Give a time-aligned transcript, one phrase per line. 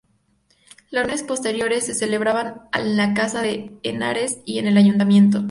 [0.89, 5.39] Las reuniones posteriores se celebraban en la casa de Henares y en el Ayuntamiento.